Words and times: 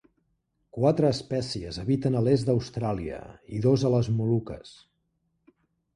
Quatre 0.77 1.11
espècies 1.15 1.77
habiten 1.83 2.17
a 2.17 2.23
l'est 2.27 2.49
d'Austràlia 2.49 3.19
i 3.59 3.63
dos 3.67 3.87
a 3.91 3.95
les 3.97 4.13
Moluques. 4.23 4.77